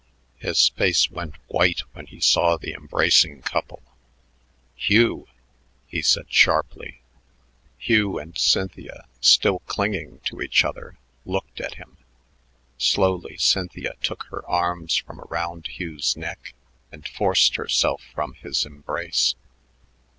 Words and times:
His 0.39 0.69
face 0.69 1.11
went 1.11 1.35
white 1.45 1.81
when 1.93 2.07
he 2.07 2.19
saw 2.19 2.57
the 2.57 2.73
embracing 2.73 3.43
couple. 3.43 3.83
"Hugh!" 4.75 5.27
he 5.85 6.01
said 6.01 6.25
sharply. 6.33 7.01
Hugh 7.77 8.17
and 8.17 8.35
Cynthia, 8.35 9.05
still 9.19 9.59
clinging 9.67 10.19
to 10.21 10.41
each 10.41 10.65
other, 10.65 10.97
looked 11.23 11.61
at 11.61 11.75
him. 11.75 11.97
Slowly 12.79 13.37
Cynthia 13.37 13.93
took 14.01 14.23
her 14.31 14.43
arms 14.49 14.95
from 14.95 15.21
around 15.21 15.67
Hugh's 15.67 16.17
neck 16.17 16.55
and 16.91 17.07
forced 17.07 17.57
herself 17.57 18.01
from 18.01 18.33
his 18.33 18.65
embrace. 18.65 19.35